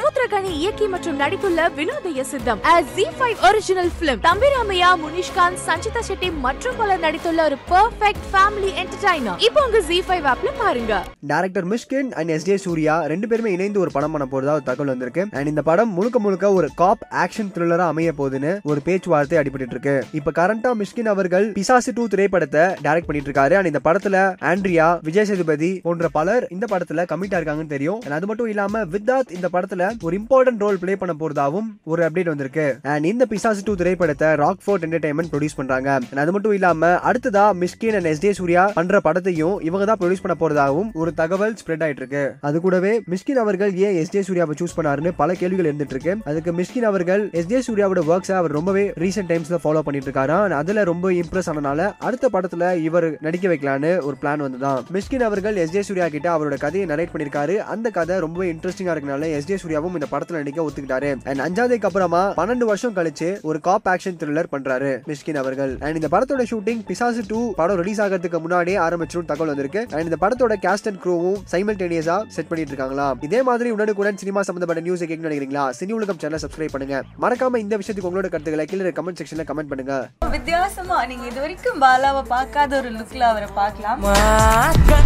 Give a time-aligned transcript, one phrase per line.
[0.00, 2.60] சமுத்திரகனி இயக்கி மற்றும் நடித்துள்ள Vinodhaya Sitham
[2.96, 9.42] G five original film Thambi Ramaiah Munishkanth Sanchita Shetty மற்றும் பலர் நடித்துள்ள ஒரு பெர்ஃபெக்ட் ஃபேமிலி என்டர்டைனர்
[9.46, 10.92] இப்போ உங்க ஜி ஃபைவ் ஆப்ல பாருங்க.
[11.32, 14.92] Director Mysskin and S J Suryah ரெண்டு பேருமே இணைந்து ஒரு படம் பண்ண போறதா ஒரு தகவல்
[14.92, 15.26] வந்திருக்கு.
[15.40, 19.96] அண்ட் இந்த படம் முழுக்க முழுக்க ஒரு காப் ஆக்ஷன் த்ரில்லரா அமைய போகுதுன்னு ஒரு பேச்சுவார்த்தை அடிபட்டு இருக்கு.
[20.20, 23.56] இப்ப கரண்டா மிஷ்கின் அவர்கள் பிசாசு டூ திரைப்படத்தை டைரக்ட் பண்ணிட்டு இருக்காரு.
[23.60, 28.00] அண்ட் இந்த படத்துல ஆண்ட்ரியா விஜய் சேதுபதி போன்ற பலர் இந்த படத்துல கமிட்டா இருக்காங்கன்னு தெரியும்.
[28.20, 32.66] அது மட்டும் இல்லாம வித்தாத் இந்த படத்துல ஒரு இம்பார்ட்டன்ட் ரோல் ப்ளே பண்ண போறதாவும் ஒரு அப்டேட் வந்திருக்கு.
[32.82, 37.94] அண்ட் இந்த பிசாசு டூ திரைப்படத்தை ராக் ஃபோர்ட் என்டர்டைன்மெண்ட் ப்ரொடியூஸ் பண்றாங்க அது மட்டும் இல்லாம அடுத்ததா Mysskin
[37.94, 42.02] and S J Suryah பண்ற படத்தையும் இவங்க தான் ப்ரொடியூஸ் பண்ண போறதாகவும் ஒரு தகவல் ஸ்ப்ரெட் ஆயிட்டு
[42.04, 46.16] இருக்கு அது கூடவே மிஸ்கின் அவர்கள் ஏன் எஸ் ஜே சூர்யாவை சூஸ் பண்ணாருன்னு பல கேள்விகள் இருந்துட்டு இருக்கு
[46.24, 50.84] அதுக்கு மிஸ்கின் அவர்கள் எஸ் ஜே சூர்யாவோட ஒர்க்ஸை அவர் ரொம்பவே ரீசெண்ட் டைம்ஸ்ல ஃபாலோ பண்ணிட்டு இருக்காரா அதுல
[50.84, 55.82] ரொம்ப இம்ப்ரெஸ் ஆனனால அடுத்த படத்துல இவர் நடிக்க வைக்கலான்னு ஒரு பிளான் வந்துதான் மிஸ்கின் அவர்கள் எஸ் ஜே
[55.82, 57.56] சூர்யா கிட்ட அவரோட கதையை நரேட் பண்ணிருக்காரு.
[57.74, 61.10] அந்த கதை ரொம்ப இன்ட்ரெஸ்டிங்கா இருக்கனால எஸ் ஜே சூர்யாவும் இந்த படத்துல நடிக்க ஒத்துக்கிட்டாரு.
[61.30, 65.72] அண்ட் அஞ்சாவதுக்கு அப்புறமா பன்னெண்டு வருஷம் கழிச்சு ஒரு காப் ஆக்ஷன் த்ரில்லர் பண்றாரு மிஷ்கின் அவர்கள்.
[65.84, 69.82] அண்ட் இந்த படத்தோட ஷூட்டிங் பிசாசு டூ படம் ரிலீஸ் ஆகிறதுக்கு முன்னாடியே ஆரம்பிச்சிரும் தகவல் வந்திருக்கு.
[69.94, 73.08] அண்ட் இந்த படத்தோட கேஸ்ட் அண்ட் க்ரூவும் சைமல்டேனியஸா செட் பண்ணிட்டு இருக்காங்களா?
[73.28, 75.64] இதே மாதிரி உடனுக்குடன் சினிமா சம்பந்தப்பட்ட நியூஸ் கேட்க நினைக்கிறீங்களா?
[75.80, 76.98] சினி உலகம் சேனல் சப்ஸ்கிரைப் பண்ணுங்க.
[77.24, 79.94] மறக்காம இந்த விஷயத்துக்கு உங்களோட கருத்துக்களை கீழே கமெண்ட் செக்ஷன்ல கமெண்ட் பண்ணுங்க.
[80.36, 84.00] வித்தியாசமா நீங்க இது வரைக்கும் பாலாவை பார்க்காத ஒரு லுக்ல அவரை பார்க்கலாம்.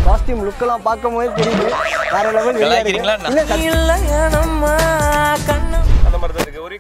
[0.08, 1.68] காஸ்டியூம் லுக் எல்லாம் பார்க்கும் போது தெரியுது.
[2.14, 3.14] வேற லெவல் கலாய்க்கிறீங்களா?
[3.28, 3.42] அந்த